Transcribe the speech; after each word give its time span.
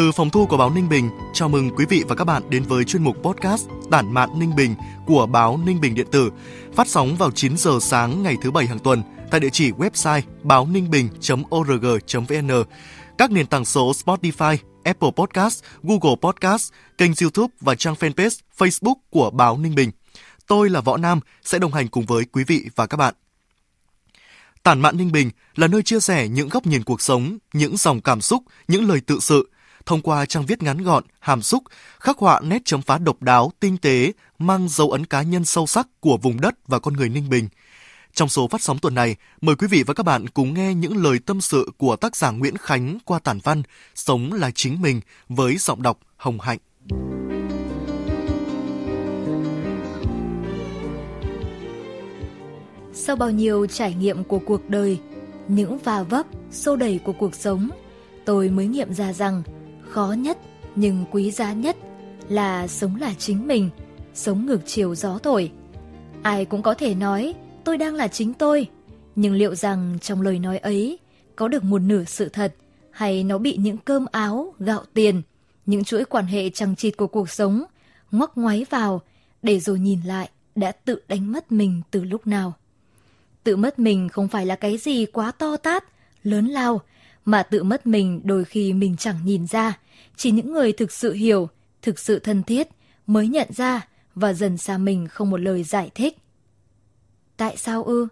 Từ 0.00 0.12
phòng 0.12 0.30
thu 0.30 0.46
của 0.46 0.56
báo 0.56 0.70
Ninh 0.70 0.88
Bình, 0.88 1.10
chào 1.32 1.48
mừng 1.48 1.70
quý 1.76 1.84
vị 1.88 2.04
và 2.08 2.14
các 2.14 2.24
bạn 2.24 2.42
đến 2.50 2.62
với 2.62 2.84
chuyên 2.84 3.04
mục 3.04 3.16
podcast 3.22 3.68
Tản 3.90 4.12
mạn 4.12 4.38
Ninh 4.38 4.56
Bình 4.56 4.74
của 5.06 5.26
báo 5.26 5.60
Ninh 5.64 5.80
Bình 5.80 5.94
điện 5.94 6.06
tử, 6.12 6.30
phát 6.74 6.88
sóng 6.88 7.16
vào 7.16 7.30
9 7.30 7.56
giờ 7.56 7.78
sáng 7.80 8.22
ngày 8.22 8.36
thứ 8.42 8.50
bảy 8.50 8.66
hàng 8.66 8.78
tuần 8.78 9.02
tại 9.30 9.40
địa 9.40 9.48
chỉ 9.52 9.70
website 9.70 10.22
báo 10.42 10.66
ninh 10.66 10.90
bình.org.vn, 10.90 12.50
các 13.18 13.30
nền 13.30 13.46
tảng 13.46 13.64
số 13.64 13.92
Spotify, 13.92 14.56
Apple 14.84 15.10
Podcast, 15.16 15.64
Google 15.82 16.16
Podcast, 16.22 16.72
kênh 16.98 17.10
YouTube 17.22 17.54
và 17.60 17.74
trang 17.74 17.94
fanpage 17.94 18.40
Facebook 18.58 18.96
của 19.10 19.30
báo 19.30 19.58
Ninh 19.58 19.74
Bình. 19.74 19.90
Tôi 20.46 20.70
là 20.70 20.80
Võ 20.80 20.96
Nam 20.96 21.20
sẽ 21.42 21.58
đồng 21.58 21.72
hành 21.72 21.88
cùng 21.88 22.06
với 22.06 22.24
quý 22.24 22.44
vị 22.44 22.64
và 22.76 22.86
các 22.86 22.96
bạn. 22.96 23.14
Tản 24.62 24.80
mạn 24.80 24.96
Ninh 24.96 25.12
Bình 25.12 25.30
là 25.54 25.66
nơi 25.66 25.82
chia 25.82 26.00
sẻ 26.00 26.28
những 26.28 26.48
góc 26.48 26.66
nhìn 26.66 26.84
cuộc 26.84 27.00
sống, 27.00 27.38
những 27.52 27.76
dòng 27.76 28.00
cảm 28.00 28.20
xúc, 28.20 28.42
những 28.68 28.88
lời 28.88 29.00
tự 29.00 29.18
sự, 29.20 29.48
thông 29.86 30.02
qua 30.02 30.26
trang 30.26 30.46
viết 30.46 30.62
ngắn 30.62 30.82
gọn, 30.82 31.04
hàm 31.20 31.42
xúc, 31.42 31.62
khắc 32.00 32.18
họa 32.18 32.40
nét 32.40 32.62
chấm 32.64 32.82
phá 32.82 32.98
độc 32.98 33.22
đáo, 33.22 33.52
tinh 33.60 33.76
tế, 33.76 34.12
mang 34.38 34.68
dấu 34.68 34.90
ấn 34.90 35.06
cá 35.06 35.22
nhân 35.22 35.44
sâu 35.44 35.66
sắc 35.66 35.88
của 36.00 36.16
vùng 36.16 36.40
đất 36.40 36.54
và 36.68 36.78
con 36.78 36.94
người 36.94 37.08
Ninh 37.08 37.28
Bình. 37.28 37.48
Trong 38.14 38.28
số 38.28 38.48
phát 38.48 38.62
sóng 38.62 38.78
tuần 38.78 38.94
này, 38.94 39.16
mời 39.40 39.56
quý 39.56 39.66
vị 39.66 39.82
và 39.86 39.94
các 39.94 40.02
bạn 40.02 40.28
cùng 40.28 40.54
nghe 40.54 40.74
những 40.74 40.96
lời 40.96 41.18
tâm 41.26 41.40
sự 41.40 41.70
của 41.76 41.96
tác 41.96 42.16
giả 42.16 42.30
Nguyễn 42.30 42.56
Khánh 42.56 42.98
qua 43.04 43.18
tản 43.18 43.38
văn 43.42 43.62
Sống 43.94 44.32
là 44.32 44.50
chính 44.50 44.80
mình 44.80 45.00
với 45.28 45.56
giọng 45.56 45.82
đọc 45.82 45.98
Hồng 46.16 46.40
Hạnh. 46.40 46.58
Sau 52.94 53.16
bao 53.16 53.30
nhiêu 53.30 53.66
trải 53.66 53.94
nghiệm 53.94 54.24
của 54.24 54.38
cuộc 54.38 54.68
đời, 54.68 55.00
những 55.48 55.78
va 55.78 56.02
vấp, 56.02 56.26
xô 56.50 56.76
đẩy 56.76 57.00
của 57.04 57.12
cuộc 57.12 57.34
sống, 57.34 57.70
tôi 58.24 58.48
mới 58.48 58.66
nghiệm 58.66 58.94
ra 58.94 59.12
rằng 59.12 59.42
khó 59.90 60.14
nhất 60.18 60.38
nhưng 60.76 61.04
quý 61.10 61.30
giá 61.30 61.52
nhất 61.52 61.76
là 62.28 62.68
sống 62.68 62.96
là 62.96 63.14
chính 63.18 63.46
mình, 63.46 63.70
sống 64.14 64.46
ngược 64.46 64.60
chiều 64.66 64.94
gió 64.94 65.18
thổi. 65.18 65.50
Ai 66.22 66.44
cũng 66.44 66.62
có 66.62 66.74
thể 66.74 66.94
nói 66.94 67.34
tôi 67.64 67.76
đang 67.76 67.94
là 67.94 68.08
chính 68.08 68.34
tôi, 68.34 68.66
nhưng 69.16 69.34
liệu 69.34 69.54
rằng 69.54 69.98
trong 70.00 70.22
lời 70.22 70.38
nói 70.38 70.58
ấy 70.58 70.98
có 71.36 71.48
được 71.48 71.64
một 71.64 71.78
nửa 71.78 72.04
sự 72.04 72.28
thật 72.28 72.54
hay 72.90 73.24
nó 73.24 73.38
bị 73.38 73.56
những 73.56 73.76
cơm 73.76 74.06
áo, 74.12 74.54
gạo 74.58 74.84
tiền, 74.94 75.22
những 75.66 75.84
chuỗi 75.84 76.04
quan 76.04 76.24
hệ 76.24 76.50
chằng 76.50 76.76
chịt 76.76 76.96
của 76.96 77.06
cuộc 77.06 77.30
sống 77.30 77.64
ngoắc 78.10 78.30
ngoáy 78.34 78.66
vào 78.70 79.02
để 79.42 79.60
rồi 79.60 79.78
nhìn 79.78 80.00
lại 80.06 80.28
đã 80.54 80.72
tự 80.72 81.00
đánh 81.08 81.32
mất 81.32 81.52
mình 81.52 81.82
từ 81.90 82.04
lúc 82.04 82.26
nào. 82.26 82.52
Tự 83.44 83.56
mất 83.56 83.78
mình 83.78 84.08
không 84.08 84.28
phải 84.28 84.46
là 84.46 84.56
cái 84.56 84.78
gì 84.78 85.06
quá 85.06 85.32
to 85.32 85.56
tát, 85.56 85.84
lớn 86.22 86.46
lao, 86.46 86.80
mà 87.24 87.42
tự 87.42 87.62
mất 87.62 87.86
mình 87.86 88.20
đôi 88.24 88.44
khi 88.44 88.72
mình 88.72 88.96
chẳng 88.96 89.16
nhìn 89.24 89.46
ra, 89.46 89.78
chỉ 90.16 90.30
những 90.30 90.52
người 90.52 90.72
thực 90.72 90.92
sự 90.92 91.12
hiểu, 91.12 91.48
thực 91.82 91.98
sự 91.98 92.18
thân 92.18 92.42
thiết 92.42 92.68
mới 93.06 93.28
nhận 93.28 93.48
ra 93.52 93.88
và 94.14 94.32
dần 94.32 94.58
xa 94.58 94.78
mình 94.78 95.08
không 95.08 95.30
một 95.30 95.40
lời 95.40 95.62
giải 95.62 95.90
thích. 95.94 96.18
Tại 97.36 97.56
sao 97.56 97.84
ư? 97.84 98.08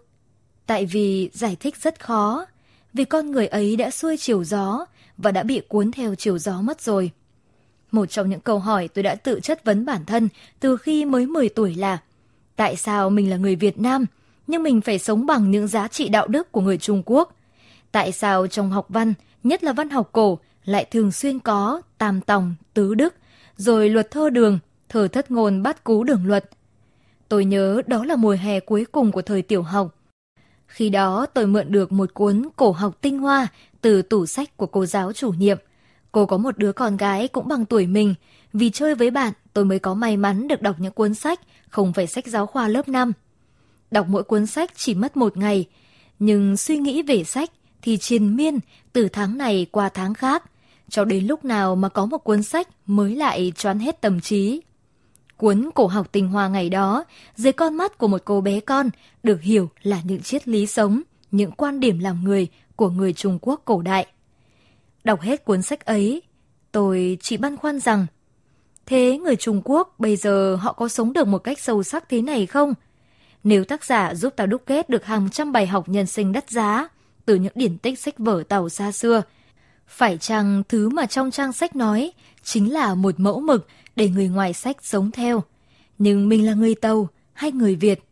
Tại 0.65 0.85
vì 0.85 1.29
giải 1.33 1.57
thích 1.59 1.75
rất 1.81 1.99
khó, 1.99 2.45
vì 2.93 3.05
con 3.05 3.31
người 3.31 3.47
ấy 3.47 3.75
đã 3.75 3.91
xuôi 3.91 4.17
chiều 4.17 4.43
gió 4.43 4.85
và 5.17 5.31
đã 5.31 5.43
bị 5.43 5.61
cuốn 5.67 5.91
theo 5.91 6.15
chiều 6.15 6.37
gió 6.37 6.61
mất 6.61 6.81
rồi. 6.81 7.11
Một 7.91 8.05
trong 8.05 8.29
những 8.29 8.39
câu 8.39 8.59
hỏi 8.59 8.87
tôi 8.87 9.03
đã 9.03 9.15
tự 9.15 9.39
chất 9.43 9.65
vấn 9.65 9.85
bản 9.85 10.05
thân 10.05 10.29
từ 10.59 10.77
khi 10.77 11.05
mới 11.05 11.25
10 11.25 11.49
tuổi 11.49 11.75
là 11.75 11.99
Tại 12.59 12.75
sao 12.75 13.09
mình 13.09 13.29
là 13.29 13.37
người 13.37 13.55
Việt 13.55 13.79
Nam, 13.79 14.05
nhưng 14.47 14.63
mình 14.63 14.81
phải 14.81 14.99
sống 14.99 15.25
bằng 15.25 15.51
những 15.51 15.67
giá 15.67 15.87
trị 15.87 16.09
đạo 16.09 16.27
đức 16.27 16.51
của 16.51 16.61
người 16.61 16.77
Trung 16.77 17.03
Quốc? 17.05 17.35
Tại 17.91 18.11
sao 18.11 18.47
trong 18.47 18.71
học 18.71 18.85
văn, 18.89 19.13
nhất 19.43 19.63
là 19.63 19.73
văn 19.73 19.89
học 19.89 20.09
cổ, 20.11 20.39
lại 20.65 20.85
thường 20.85 21.11
xuyên 21.11 21.39
có 21.39 21.81
tam 21.97 22.21
tòng, 22.21 22.55
tứ 22.73 22.95
đức, 22.95 23.15
rồi 23.55 23.89
luật 23.89 24.11
thơ 24.11 24.29
đường, 24.29 24.59
thờ 24.89 25.07
thất 25.07 25.31
ngôn 25.31 25.63
bát 25.63 25.83
cú 25.83 26.03
đường 26.03 26.27
luật. 26.27 26.49
Tôi 27.29 27.45
nhớ 27.45 27.81
đó 27.87 28.05
là 28.05 28.15
mùa 28.15 28.35
hè 28.41 28.59
cuối 28.59 28.85
cùng 28.91 29.11
của 29.11 29.21
thời 29.21 29.41
tiểu 29.41 29.61
học. 29.61 29.95
Khi 30.67 30.89
đó 30.89 31.25
tôi 31.25 31.47
mượn 31.47 31.71
được 31.71 31.91
một 31.91 32.13
cuốn 32.13 32.43
cổ 32.55 32.71
học 32.71 32.97
tinh 33.01 33.19
hoa 33.19 33.47
từ 33.81 34.01
tủ 34.01 34.25
sách 34.25 34.57
của 34.57 34.65
cô 34.65 34.85
giáo 34.85 35.13
chủ 35.13 35.31
nhiệm. 35.31 35.57
Cô 36.11 36.25
có 36.25 36.37
một 36.37 36.57
đứa 36.57 36.71
con 36.71 36.97
gái 36.97 37.27
cũng 37.27 37.47
bằng 37.47 37.65
tuổi 37.65 37.87
mình, 37.87 38.15
vì 38.53 38.69
chơi 38.69 38.95
với 38.95 39.11
bạn 39.11 39.33
tôi 39.53 39.65
mới 39.65 39.79
có 39.79 39.93
may 39.93 40.17
mắn 40.17 40.47
được 40.47 40.61
đọc 40.61 40.75
những 40.79 40.93
cuốn 40.93 41.13
sách, 41.13 41.39
không 41.69 41.93
phải 41.93 42.07
sách 42.07 42.27
giáo 42.27 42.45
khoa 42.45 42.67
lớp 42.67 42.87
5. 42.87 43.11
Đọc 43.91 44.05
mỗi 44.09 44.23
cuốn 44.23 44.45
sách 44.45 44.71
chỉ 44.75 44.95
mất 44.95 45.17
một 45.17 45.37
ngày, 45.37 45.65
nhưng 46.19 46.57
suy 46.57 46.77
nghĩ 46.77 47.01
về 47.01 47.23
sách 47.23 47.49
thì 47.81 47.97
triền 47.97 48.35
miên 48.35 48.59
từ 48.93 49.09
tháng 49.09 49.37
này 49.37 49.67
qua 49.71 49.89
tháng 49.89 50.13
khác, 50.13 50.43
cho 50.89 51.05
đến 51.05 51.27
lúc 51.27 51.45
nào 51.45 51.75
mà 51.75 51.89
có 51.89 52.05
một 52.05 52.17
cuốn 52.17 52.43
sách 52.43 52.67
mới 52.85 53.15
lại 53.15 53.53
choán 53.55 53.79
hết 53.79 54.01
tâm 54.01 54.21
trí. 54.21 54.61
Cuốn 55.37 55.69
cổ 55.75 55.87
học 55.87 56.07
tình 56.11 56.27
hoa 56.27 56.47
ngày 56.47 56.69
đó, 56.69 57.03
dưới 57.35 57.53
con 57.53 57.75
mắt 57.75 57.97
của 57.97 58.07
một 58.07 58.21
cô 58.25 58.41
bé 58.41 58.59
con, 58.59 58.89
được 59.23 59.41
hiểu 59.41 59.69
là 59.83 60.01
những 60.03 60.21
triết 60.21 60.47
lý 60.47 60.67
sống, 60.67 61.01
những 61.31 61.51
quan 61.51 61.79
điểm 61.79 61.99
làm 61.99 62.23
người 62.23 62.47
của 62.75 62.89
người 62.89 63.13
Trung 63.13 63.39
Quốc 63.41 63.61
cổ 63.65 63.81
đại. 63.81 64.07
Đọc 65.03 65.21
hết 65.21 65.45
cuốn 65.45 65.61
sách 65.61 65.85
ấy, 65.85 66.21
tôi 66.71 67.17
chỉ 67.21 67.37
băn 67.37 67.57
khoăn 67.57 67.79
rằng, 67.79 68.05
thế 68.85 69.17
người 69.17 69.35
Trung 69.35 69.61
Quốc 69.65 69.95
bây 69.97 70.15
giờ 70.15 70.55
họ 70.55 70.73
có 70.73 70.87
sống 70.87 71.13
được 71.13 71.27
một 71.27 71.37
cách 71.37 71.59
sâu 71.59 71.83
sắc 71.83 72.09
thế 72.09 72.21
này 72.21 72.45
không? 72.45 72.73
Nếu 73.43 73.63
tác 73.63 73.85
giả 73.85 74.15
giúp 74.15 74.33
ta 74.35 74.45
đúc 74.45 74.61
kết 74.65 74.89
được 74.89 75.05
hàng 75.05 75.29
trăm 75.29 75.51
bài 75.51 75.67
học 75.67 75.89
nhân 75.89 76.05
sinh 76.05 76.31
đắt 76.31 76.49
giá 76.49 76.87
từ 77.29 77.35
những 77.35 77.53
điển 77.55 77.77
tích 77.77 77.99
sách 77.99 78.17
vở 78.17 78.43
tàu 78.49 78.69
xa 78.69 78.91
xưa, 78.91 79.21
phải 79.87 80.17
chăng 80.17 80.63
thứ 80.69 80.89
mà 80.89 81.05
trong 81.05 81.31
trang 81.31 81.53
sách 81.53 81.75
nói 81.75 82.11
chính 82.43 82.73
là 82.73 82.95
một 82.95 83.19
mẫu 83.19 83.39
mực 83.39 83.67
để 83.95 84.09
người 84.09 84.27
ngoài 84.27 84.53
sách 84.53 84.77
sống 84.81 85.11
theo. 85.11 85.43
Nhưng 85.97 86.29
mình 86.29 86.45
là 86.45 86.53
người 86.53 86.75
Tàu 86.75 87.07
hay 87.33 87.51
người 87.51 87.75
Việt? 87.75 88.03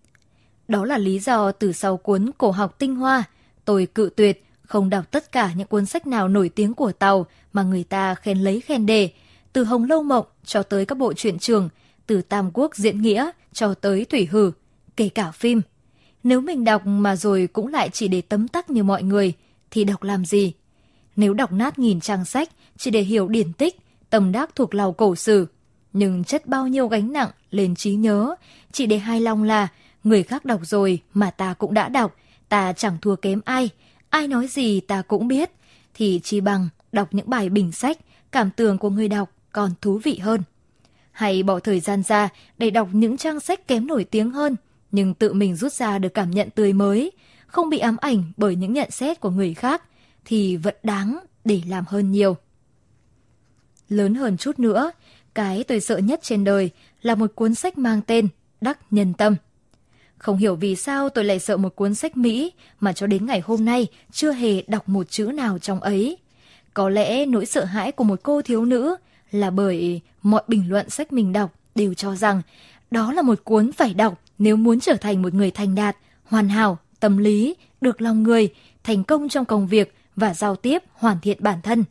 Đó 0.68 0.86
là 0.86 0.98
lý 0.98 1.20
do 1.20 1.52
từ 1.52 1.72
sau 1.72 1.98
cuốn 1.98 2.32
Cổ 2.38 2.52
học 2.52 2.76
tinh 2.80 2.96
hoa, 2.96 3.24
tôi 3.66 3.86
cự 3.86 4.10
tuyệt 4.16 4.46
không 4.62 4.90
đọc 4.90 5.12
tất 5.12 5.32
cả 5.32 5.52
những 5.56 5.68
cuốn 5.68 5.86
sách 5.86 6.08
nào 6.08 6.28
nổi 6.28 6.50
tiếng 6.50 6.74
của 6.74 6.92
Tàu 6.92 7.26
mà 7.54 7.64
người 7.64 7.84
ta 7.84 8.16
khen 8.16 8.38
lấy 8.38 8.62
khen 8.62 8.86
đề, 8.86 9.10
từ 9.54 9.64
Hồng 9.64 9.84
Lâu 9.84 10.04
Mộng 10.04 10.26
cho 10.46 10.64
tới 10.64 10.86
các 10.86 10.98
bộ 10.98 11.14
truyện 11.14 11.40
trường, 11.40 11.70
từ 12.08 12.22
Tam 12.22 12.50
Quốc 12.54 12.76
diễn 12.76 13.02
nghĩa 13.02 13.32
cho 13.54 13.74
tới 13.74 14.06
Thủy 14.06 14.28
Hử, 14.32 14.52
kể 14.98 15.10
cả 15.10 15.32
phim. 15.32 15.62
Nếu 16.28 16.42
mình 16.42 16.64
đọc 16.64 16.82
mà 16.86 17.16
rồi 17.16 17.48
cũng 17.54 17.68
lại 17.68 17.90
chỉ 17.90 18.08
để 18.08 18.22
tấm 18.22 18.48
tắc 18.48 18.70
như 18.70 18.84
mọi 18.84 19.04
người, 19.04 19.34
thì 19.72 19.84
đọc 19.84 20.04
làm 20.04 20.26
gì? 20.26 20.54
Nếu 21.16 21.34
đọc 21.34 21.52
nát 21.52 21.80
nghìn 21.80 22.00
trang 22.00 22.26
sách 22.26 22.50
chỉ 22.78 22.92
để 22.92 23.02
hiểu 23.02 23.28
điển 23.28 23.54
tích, 23.54 23.76
tầm 24.10 24.32
đắc 24.32 24.56
thuộc 24.56 24.76
lào 24.76 24.92
cổ 24.92 25.16
sử, 25.16 25.48
nhưng 25.94 26.24
chất 26.24 26.48
bao 26.48 26.68
nhiêu 26.68 26.88
gánh 26.88 27.14
nặng 27.14 27.30
lên 27.52 27.76
trí 27.76 27.96
nhớ, 27.96 28.36
chỉ 28.72 28.86
để 28.86 28.98
hài 28.98 29.22
lòng 29.22 29.44
là 29.44 29.68
người 30.04 30.24
khác 30.24 30.46
đọc 30.46 30.62
rồi 30.64 31.00
mà 31.14 31.32
ta 31.32 31.54
cũng 31.54 31.74
đã 31.74 31.90
đọc, 31.90 32.16
ta 32.50 32.74
chẳng 32.74 32.98
thua 33.02 33.16
kém 33.16 33.42
ai, 33.46 33.70
ai 34.10 34.28
nói 34.28 34.48
gì 34.48 34.80
ta 34.80 35.02
cũng 35.02 35.28
biết, 35.28 35.52
thì 35.94 36.20
chỉ 36.24 36.42
bằng 36.42 36.70
đọc 36.92 37.08
những 37.12 37.30
bài 37.30 37.50
bình 37.50 37.72
sách, 37.72 37.98
cảm 38.32 38.50
tưởng 38.52 38.78
của 38.78 38.90
người 38.90 39.08
đọc 39.08 39.32
còn 39.52 39.72
thú 39.82 40.00
vị 40.04 40.18
hơn. 40.18 40.42
Hay 41.12 41.44
bỏ 41.44 41.60
thời 41.60 41.80
gian 41.80 42.04
ra 42.04 42.30
để 42.58 42.70
đọc 42.70 42.90
những 42.92 43.18
trang 43.18 43.40
sách 43.40 43.68
kém 43.68 43.88
nổi 43.88 44.04
tiếng 44.04 44.32
hơn, 44.32 44.56
nhưng 44.92 45.14
tự 45.14 45.34
mình 45.34 45.56
rút 45.56 45.74
ra 45.74 46.00
được 46.00 46.14
cảm 46.14 46.32
nhận 46.32 46.50
tươi 46.50 46.74
mới, 46.74 47.12
không 47.48 47.70
bị 47.70 47.80
ám 47.80 47.98
ảnh 47.98 48.24
bởi 48.38 48.56
những 48.56 48.74
nhận 48.74 48.92
xét 48.92 49.20
của 49.20 49.30
người 49.30 49.54
khác, 49.54 49.84
thì 50.26 50.58
vẫn 50.58 50.76
đáng 50.84 51.20
để 51.46 51.62
làm 51.68 51.84
hơn 51.88 52.12
nhiều. 52.12 52.38
Lớn 53.90 54.16
hơn 54.16 54.38
chút 54.38 54.60
nữa, 54.60 54.92
cái 55.34 55.64
tôi 55.64 55.80
sợ 55.80 55.98
nhất 55.98 56.20
trên 56.24 56.44
đời 56.44 56.70
là 57.02 57.16
một 57.16 57.32
cuốn 57.36 57.56
sách 57.56 57.78
mang 57.78 58.02
tên 58.08 58.28
Đắc 58.62 58.80
Nhân 58.92 59.14
Tâm. 59.14 59.36
Không 60.18 60.38
hiểu 60.38 60.56
vì 60.56 60.76
sao 60.76 61.10
tôi 61.10 61.24
lại 61.24 61.40
sợ 61.40 61.58
một 61.58 61.76
cuốn 61.76 61.96
sách 61.96 62.18
Mỹ 62.18 62.52
mà 62.80 62.94
cho 62.94 63.08
đến 63.08 63.26
ngày 63.26 63.40
hôm 63.40 63.66
nay 63.66 63.88
chưa 64.12 64.32
hề 64.32 64.62
đọc 64.68 64.90
một 64.90 65.10
chữ 65.10 65.26
nào 65.26 65.60
trong 65.60 65.80
ấy. 65.80 66.18
Có 66.74 66.90
lẽ 66.90 67.26
nỗi 67.26 67.46
sợ 67.46 67.66
hãi 67.66 67.92
của 67.92 68.04
một 68.04 68.20
cô 68.24 68.42
thiếu 68.42 68.66
nữ 68.66 68.96
là 69.32 69.50
bởi 69.50 70.02
mọi 70.22 70.44
bình 70.48 70.70
luận 70.70 70.90
sách 70.90 71.14
mình 71.14 71.34
đọc 71.34 71.52
đều 71.76 71.94
cho 71.94 72.16
rằng 72.16 72.42
đó 72.92 73.14
là 73.14 73.22
một 73.22 73.44
cuốn 73.44 73.72
phải 73.72 73.94
đọc 73.94 74.22
nếu 74.40 74.56
muốn 74.56 74.80
trở 74.80 74.94
thành 74.94 75.22
một 75.22 75.34
người 75.34 75.52
thành 75.52 75.76
đạt, 75.76 75.98
hoàn 76.24 76.50
hảo, 76.50 76.78
tâm 77.00 77.18
lý, 77.18 77.56
được 77.82 78.02
lòng 78.02 78.24
người, 78.24 78.54
thành 78.84 79.04
công 79.04 79.30
trong 79.30 79.46
công 79.46 79.68
việc 79.68 79.96
và 80.16 80.34
giao 80.34 80.56
tiếp 80.56 80.84
hoàn 80.94 81.20
thiện 81.20 81.38
bản 81.42 81.62
thân. 81.62 81.84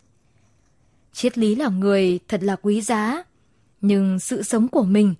triết 1.13 1.39
lý 1.39 1.55
làm 1.55 1.81
người 1.81 2.19
thật 2.29 2.43
là 2.43 2.57
quý 2.57 2.81
giá. 2.81 3.23
Nhưng 3.81 4.19
sự 4.19 4.43
sống 4.43 4.69
của 4.69 4.85
mình, 4.85 5.15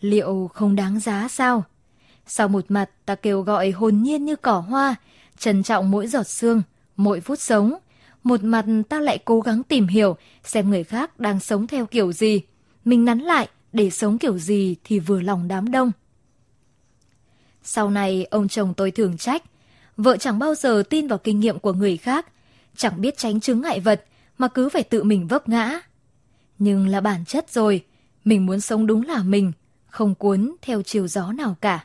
liệu 0.00 0.50
không 0.54 0.76
đáng 0.76 1.00
giá 1.00 1.28
sao? 1.28 1.64
Sau 2.26 2.48
một 2.48 2.64
mặt 2.68 2.90
ta 3.06 3.14
kêu 3.14 3.42
gọi 3.42 3.70
hồn 3.70 4.02
nhiên 4.02 4.24
như 4.24 4.36
cỏ 4.36 4.58
hoa, 4.58 4.94
trân 5.38 5.62
trọng 5.62 5.90
mỗi 5.90 6.06
giọt 6.06 6.26
xương, 6.26 6.62
mỗi 6.96 7.20
phút 7.20 7.40
sống. 7.40 7.74
Một 8.24 8.44
mặt 8.44 8.64
ta 8.88 9.00
lại 9.00 9.18
cố 9.24 9.40
gắng 9.40 9.62
tìm 9.62 9.86
hiểu 9.86 10.16
xem 10.44 10.70
người 10.70 10.84
khác 10.84 11.20
đang 11.20 11.40
sống 11.40 11.66
theo 11.66 11.86
kiểu 11.86 12.12
gì. 12.12 12.40
Mình 12.84 13.04
nắn 13.04 13.18
lại 13.18 13.48
để 13.72 13.90
sống 13.90 14.18
kiểu 14.18 14.38
gì 14.38 14.76
thì 14.84 14.98
vừa 14.98 15.20
lòng 15.20 15.48
đám 15.48 15.70
đông. 15.70 15.92
Sau 17.68 17.90
này 17.90 18.26
ông 18.30 18.48
chồng 18.48 18.74
tôi 18.74 18.90
thường 18.90 19.16
trách, 19.16 19.42
vợ 19.96 20.16
chẳng 20.16 20.38
bao 20.38 20.54
giờ 20.54 20.82
tin 20.90 21.06
vào 21.08 21.18
kinh 21.18 21.40
nghiệm 21.40 21.58
của 21.58 21.72
người 21.72 21.96
khác, 21.96 22.26
chẳng 22.76 23.00
biết 23.00 23.18
tránh 23.18 23.40
chứng 23.40 23.60
ngại 23.60 23.80
vật 23.80 24.04
mà 24.38 24.48
cứ 24.48 24.68
phải 24.68 24.82
tự 24.82 25.02
mình 25.02 25.28
vấp 25.28 25.48
ngã. 25.48 25.80
Nhưng 26.58 26.86
là 26.88 27.00
bản 27.00 27.24
chất 27.24 27.50
rồi, 27.50 27.84
mình 28.24 28.46
muốn 28.46 28.60
sống 28.60 28.86
đúng 28.86 29.06
là 29.06 29.22
mình, 29.22 29.52
không 29.86 30.14
cuốn 30.14 30.54
theo 30.62 30.82
chiều 30.82 31.08
gió 31.08 31.32
nào 31.32 31.56
cả. 31.60 31.84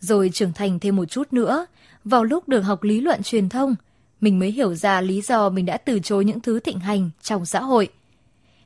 Rồi 0.00 0.30
trưởng 0.32 0.52
thành 0.52 0.78
thêm 0.78 0.96
một 0.96 1.04
chút 1.04 1.32
nữa, 1.32 1.66
vào 2.04 2.24
lúc 2.24 2.48
được 2.48 2.60
học 2.60 2.82
lý 2.82 3.00
luận 3.00 3.22
truyền 3.22 3.48
thông, 3.48 3.74
mình 4.20 4.38
mới 4.38 4.50
hiểu 4.50 4.74
ra 4.74 5.00
lý 5.00 5.20
do 5.20 5.48
mình 5.48 5.66
đã 5.66 5.76
từ 5.76 5.98
chối 5.98 6.24
những 6.24 6.40
thứ 6.40 6.60
thịnh 6.60 6.80
hành 6.80 7.10
trong 7.22 7.46
xã 7.46 7.60
hội. 7.60 7.88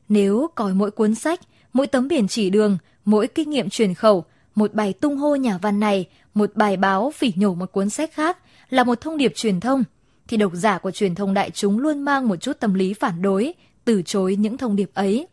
Nếu 0.08 0.50
coi 0.54 0.74
mỗi 0.74 0.90
cuốn 0.90 1.14
sách, 1.14 1.40
mỗi 1.72 1.86
tấm 1.86 2.08
biển 2.08 2.28
chỉ 2.28 2.50
đường, 2.50 2.78
mỗi 3.04 3.26
kinh 3.26 3.50
nghiệm 3.50 3.70
truyền 3.70 3.94
khẩu, 3.94 4.24
một 4.54 4.74
bài 4.74 4.92
tung 4.92 5.16
hô 5.16 5.36
nhà 5.36 5.58
văn 5.58 5.80
này, 5.80 6.08
một 6.34 6.50
bài 6.54 6.76
báo 6.76 7.12
phỉ 7.14 7.32
nhổ 7.36 7.54
một 7.54 7.72
cuốn 7.72 7.90
sách 7.90 8.12
khác 8.12 8.38
là 8.70 8.84
một 8.84 9.00
thông 9.00 9.16
điệp 9.16 9.32
truyền 9.34 9.60
thông, 9.60 9.84
thì 10.28 10.36
độc 10.36 10.52
giả 10.54 10.78
của 10.78 10.90
truyền 10.90 11.14
thông 11.14 11.34
đại 11.34 11.50
chúng 11.50 11.78
luôn 11.78 12.02
mang 12.02 12.28
một 12.28 12.36
chút 12.36 12.60
tâm 12.60 12.74
lý 12.74 12.94
phản 12.94 13.22
đối, 13.22 13.54
từ 13.84 14.02
chối 14.02 14.36
những 14.36 14.56
thông 14.56 14.76
điệp 14.76 14.90
ấy. 14.94 15.26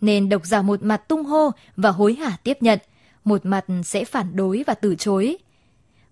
Nên 0.00 0.28
độc 0.28 0.46
giả 0.46 0.62
một 0.62 0.82
mặt 0.82 1.08
tung 1.08 1.24
hô 1.24 1.50
và 1.76 1.90
hối 1.90 2.14
hả 2.14 2.36
tiếp 2.44 2.58
nhận, 2.60 2.78
một 3.24 3.46
mặt 3.46 3.64
sẽ 3.84 4.04
phản 4.04 4.36
đối 4.36 4.64
và 4.66 4.74
từ 4.74 4.94
chối. 4.94 5.36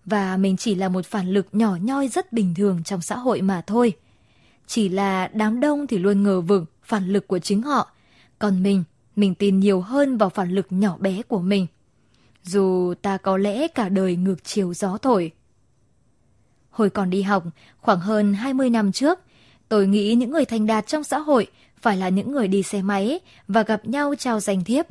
Và 0.04 0.36
mình 0.36 0.56
chỉ 0.56 0.74
là 0.74 0.88
một 0.88 1.06
phản 1.06 1.28
lực 1.28 1.46
nhỏ 1.52 1.76
nhoi 1.82 2.08
rất 2.08 2.32
bình 2.32 2.54
thường 2.56 2.82
trong 2.84 3.02
xã 3.02 3.16
hội 3.16 3.42
mà 3.42 3.62
thôi. 3.66 3.92
Chỉ 4.66 4.88
là 4.88 5.30
đám 5.34 5.60
đông 5.60 5.86
thì 5.86 5.98
luôn 5.98 6.22
ngờ 6.22 6.40
vực 6.40 6.64
phản 6.82 7.08
lực 7.08 7.28
của 7.28 7.38
chính 7.38 7.62
họ, 7.62 7.90
còn 8.38 8.62
mình, 8.62 8.84
mình 9.16 9.34
tin 9.34 9.60
nhiều 9.60 9.80
hơn 9.80 10.16
vào 10.16 10.28
phản 10.28 10.50
lực 10.50 10.66
nhỏ 10.70 10.96
bé 10.98 11.22
của 11.22 11.40
mình. 11.40 11.66
Dù 12.44 12.94
ta 13.02 13.16
có 13.16 13.36
lẽ 13.36 13.68
cả 13.68 13.88
đời 13.88 14.16
ngược 14.16 14.44
chiều 14.44 14.74
gió 14.74 14.98
thổi. 14.98 15.32
Hồi 16.70 16.90
còn 16.90 17.10
đi 17.10 17.22
học, 17.22 17.44
khoảng 17.80 18.00
hơn 18.00 18.34
20 18.34 18.70
năm 18.70 18.92
trước, 18.92 19.18
tôi 19.68 19.86
nghĩ 19.86 20.14
những 20.14 20.30
người 20.30 20.44
thành 20.44 20.66
đạt 20.66 20.86
trong 20.86 21.04
xã 21.04 21.18
hội 21.18 21.46
phải 21.80 21.96
là 21.96 22.08
những 22.08 22.32
người 22.32 22.48
đi 22.48 22.62
xe 22.62 22.82
máy 22.82 23.20
và 23.48 23.62
gặp 23.62 23.86
nhau 23.86 24.14
trao 24.18 24.40
danh 24.40 24.64
thiếp. 24.64 24.86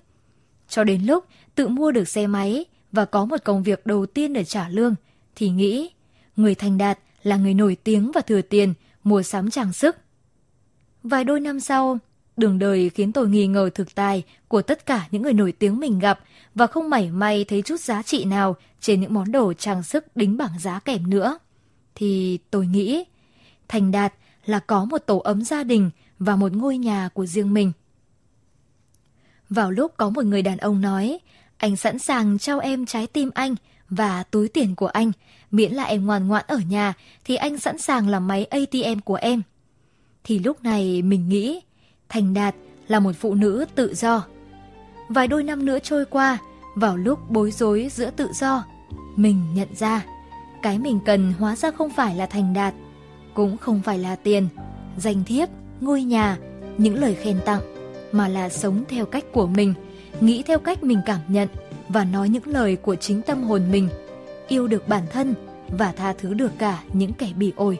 Cho 0.68 0.84
đến 0.84 1.04
lúc 1.06 1.26
tự 1.56 1.68
mua 1.68 1.92
được 1.92 2.08
xe 2.08 2.28
máy 2.28 2.66
và 2.92 3.06
có 3.06 3.26
một 3.26 3.38
công 3.44 3.64
việc 3.64 3.86
đầu 3.86 4.06
tiên 4.06 4.34
để 4.34 4.44
trả 4.44 4.70
lương, 4.70 4.96
thì 5.36 5.50
nghĩ 5.50 5.90
người 6.36 6.56
thành 6.56 6.78
đạt 6.78 7.00
là 7.24 7.36
người 7.36 7.54
nổi 7.54 7.78
tiếng 7.84 8.12
và 8.12 8.22
thừa 8.22 8.42
tiền 8.42 8.74
mua 9.04 9.24
sắm 9.24 9.50
trang 9.50 9.74
sức. 9.74 9.98
Vài 11.04 11.24
đôi 11.24 11.40
năm 11.40 11.60
sau, 11.60 11.98
đường 12.40 12.60
đời 12.60 12.90
khiến 12.90 13.12
tôi 13.12 13.30
nghi 13.30 13.48
ngờ 13.48 13.70
thực 13.76 13.96
tài 13.96 14.24
của 14.48 14.62
tất 14.62 14.86
cả 14.86 15.08
những 15.12 15.22
người 15.22 15.34
nổi 15.34 15.52
tiếng 15.52 15.80
mình 15.80 16.00
gặp 16.00 16.20
và 16.56 16.68
không 16.68 16.90
mảy 16.90 17.12
may 17.12 17.44
thấy 17.44 17.62
chút 17.62 17.80
giá 17.80 18.02
trị 18.04 18.26
nào 18.26 18.56
trên 18.80 19.02
những 19.02 19.14
món 19.14 19.32
đồ 19.32 19.54
trang 19.54 19.84
sức 19.84 20.16
đính 20.16 20.38
bảng 20.38 20.60
giá 20.60 20.80
kèm 20.80 21.10
nữa. 21.10 21.40
Thì 21.96 22.40
tôi 22.52 22.68
nghĩ, 22.68 23.04
thành 23.68 23.92
đạt 23.92 24.14
là 24.46 24.60
có 24.60 24.86
một 24.86 24.98
tổ 24.98 25.18
ấm 25.18 25.42
gia 25.42 25.64
đình 25.64 25.90
và 26.20 26.36
một 26.36 26.54
ngôi 26.54 26.78
nhà 26.78 27.10
của 27.14 27.26
riêng 27.26 27.54
mình. 27.54 27.72
Vào 29.50 29.72
lúc 29.72 29.94
có 29.98 30.10
một 30.10 30.26
người 30.26 30.42
đàn 30.42 30.58
ông 30.58 30.82
nói, 30.82 31.20
anh 31.58 31.76
sẵn 31.76 32.00
sàng 32.00 32.38
trao 32.38 32.60
em 32.60 32.86
trái 32.86 33.08
tim 33.08 33.30
anh 33.34 33.56
và 33.90 34.24
túi 34.24 34.48
tiền 34.48 34.76
của 34.76 34.88
anh, 34.88 35.12
miễn 35.52 35.72
là 35.72 35.84
em 35.84 36.06
ngoan 36.06 36.28
ngoãn 36.28 36.46
ở 36.48 36.58
nhà 36.70 36.94
thì 37.24 37.36
anh 37.36 37.58
sẵn 37.58 37.78
sàng 37.78 38.10
làm 38.10 38.28
máy 38.28 38.46
ATM 38.46 39.00
của 39.06 39.16
em. 39.16 39.42
Thì 40.24 40.40
lúc 40.40 40.64
này 40.64 41.02
mình 41.02 41.30
nghĩ, 41.30 41.62
Thành 42.10 42.34
Đạt 42.34 42.56
là 42.88 43.00
một 43.00 43.12
phụ 43.20 43.34
nữ 43.34 43.66
tự 43.76 43.94
do. 43.96 44.26
Vài 45.10 45.28
đôi 45.28 45.44
năm 45.44 45.66
nữa 45.66 45.80
trôi 45.80 46.06
qua, 46.06 46.38
vào 46.76 46.98
lúc 46.98 47.20
bối 47.30 47.52
rối 47.52 47.88
giữa 47.92 48.10
tự 48.10 48.30
do, 48.34 48.64
mình 49.16 49.42
nhận 49.54 49.68
ra, 49.76 50.06
cái 50.62 50.80
mình 50.80 51.00
cần 51.06 51.34
hóa 51.40 51.56
ra 51.56 51.72
không 51.72 51.90
phải 51.90 52.16
là 52.16 52.26
Thành 52.26 52.54
Đạt, 52.54 52.74
cũng 53.34 53.58
không 53.58 53.82
phải 53.82 54.00
là 54.00 54.16
tiền, 54.16 54.48
danh 54.98 55.24
thiếp, 55.24 55.50
ngôi 55.82 56.04
nhà, 56.04 56.38
những 56.78 56.96
lời 56.96 57.16
khen 57.16 57.40
tặng, 57.46 57.62
mà 58.12 58.28
là 58.28 58.50
sống 58.50 58.84
theo 58.90 59.06
cách 59.06 59.24
của 59.34 59.48
mình, 59.48 59.74
nghĩ 60.22 60.44
theo 60.44 60.60
cách 60.60 60.84
mình 60.84 61.00
cảm 61.06 61.20
nhận 61.28 61.48
và 61.90 62.04
nói 62.04 62.30
những 62.30 62.48
lời 62.48 62.76
của 62.76 62.96
chính 62.96 63.22
tâm 63.22 63.44
hồn 63.44 63.72
mình, 63.72 63.90
yêu 64.48 64.68
được 64.68 64.88
bản 64.88 65.04
thân 65.12 65.34
và 65.70 65.92
tha 65.92 66.14
thứ 66.14 66.34
được 66.34 66.52
cả 66.58 66.80
những 66.94 67.14
kẻ 67.14 67.30
bị 67.36 67.54
ổi. 67.56 67.80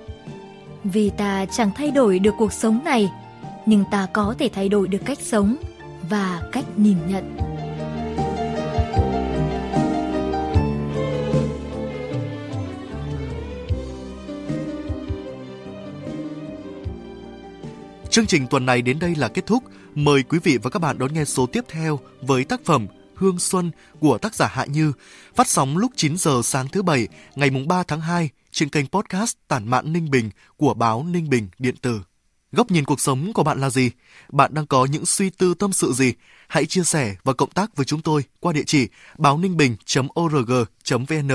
Vì 0.84 1.10
ta 1.10 1.46
chẳng 1.46 1.72
thay 1.76 1.92
đổi 1.92 2.20
được 2.20 2.34
cuộc 2.38 2.54
sống 2.54 2.80
này, 2.86 3.10
nhưng 3.70 3.84
ta 3.92 4.08
có 4.14 4.36
thể 4.40 4.50
thay 4.54 4.70
đổi 4.70 4.88
được 4.88 5.02
cách 5.06 5.18
sống 5.22 5.56
và 6.10 6.42
cách 6.52 6.66
nhìn 6.78 6.98
nhận. 7.08 7.38
Chương 18.10 18.26
trình 18.26 18.48
tuần 18.48 18.66
này 18.66 18.82
đến 18.82 19.00
đây 19.00 19.16
là 19.16 19.28
kết 19.28 19.46
thúc. 19.46 19.64
Mời 19.96 20.24
quý 20.24 20.40
vị 20.44 20.58
và 20.64 20.70
các 20.70 20.80
bạn 20.80 20.98
đón 20.98 21.14
nghe 21.14 21.26
số 21.26 21.46
tiếp 21.46 21.66
theo 21.68 22.00
với 22.22 22.44
tác 22.44 22.66
phẩm 22.66 22.88
Hương 23.16 23.40
Xuân 23.40 23.72
của 24.00 24.18
tác 24.18 24.36
giả 24.36 24.48
Hạ 24.48 24.66
Như, 24.66 24.94
phát 25.36 25.48
sóng 25.48 25.78
lúc 25.78 25.92
9 25.96 26.18
giờ 26.18 26.42
sáng 26.44 26.68
thứ 26.68 26.82
Bảy, 26.82 27.08
ngày 27.36 27.50
3 27.68 27.84
tháng 27.84 28.02
2 28.02 28.30
trên 28.52 28.70
kênh 28.70 28.88
podcast 28.88 29.36
Tản 29.48 29.68
mạn 29.68 29.94
Ninh 29.94 30.12
Bình 30.12 30.30
của 30.58 30.74
báo 30.74 31.04
Ninh 31.04 31.30
Bình 31.30 31.48
Điện 31.60 31.76
tử. 31.82 32.02
Góc 32.52 32.72
nhìn 32.72 32.86
cuộc 32.86 33.00
sống 33.00 33.34
của 33.34 33.44
bạn 33.44 33.62
là 33.62 33.70
gì? 33.70 33.92
Bạn 34.30 34.54
đang 34.54 34.66
có 34.66 34.86
những 34.86 35.06
suy 35.06 35.30
tư 35.30 35.54
tâm 35.54 35.74
sự 35.74 35.94
gì? 35.94 36.14
Hãy 36.48 36.66
chia 36.66 36.84
sẻ 36.84 37.16
và 37.24 37.34
cộng 37.34 37.52
tác 37.52 37.76
với 37.76 37.86
chúng 37.86 38.02
tôi 38.02 38.24
qua 38.40 38.54
địa 38.54 38.64
chỉ 38.66 38.88
báo 39.18 39.38
ninh 39.38 39.58
bình.org.vn 39.58 41.30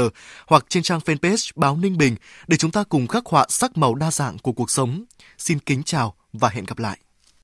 hoặc 0.46 0.64
trên 0.68 0.82
trang 0.82 1.00
fanpage 1.04 1.50
báo 1.56 1.76
Ninh 1.76 1.98
Bình 1.98 2.16
để 2.46 2.56
chúng 2.56 2.70
ta 2.70 2.84
cùng 2.84 3.06
khắc 3.06 3.26
họa 3.26 3.46
sắc 3.48 3.76
màu 3.76 3.94
đa 3.94 4.10
dạng 4.10 4.38
của 4.38 4.52
cuộc 4.52 4.70
sống. 4.70 5.04
Xin 5.38 5.58
kính 5.58 5.82
chào 5.82 6.14
và 6.32 6.48
hẹn 6.48 6.64
gặp 6.64 6.78
lại. 6.78 6.98